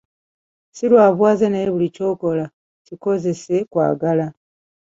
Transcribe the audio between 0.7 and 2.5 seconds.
Si lwa buwaze naye buli ky'okola